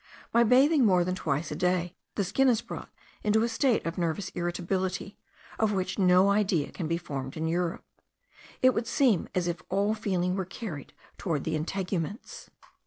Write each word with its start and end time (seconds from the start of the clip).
By 0.31 0.43
bathing 0.43 0.83
more 0.83 1.03
than 1.03 1.13
twice 1.13 1.51
a 1.51 1.55
day, 1.55 1.95
the 2.15 2.23
skin 2.23 2.49
is 2.49 2.63
brought 2.63 2.89
into 3.21 3.43
a 3.43 3.47
state 3.47 3.85
of 3.85 3.99
nervous 3.99 4.29
irritability, 4.29 5.15
of 5.59 5.73
which 5.73 5.99
no 5.99 6.31
idea 6.31 6.71
can 6.71 6.87
be 6.87 6.97
formed 6.97 7.37
in 7.37 7.45
Europe. 7.45 7.85
It 8.63 8.73
would 8.73 8.87
seem 8.87 9.29
as 9.35 9.47
if 9.47 9.61
all 9.69 9.93
feeling 9.93 10.35
were 10.35 10.43
carried 10.45 10.93
toward 11.19 11.43
the 11.43 11.55
integuments. 11.55 12.49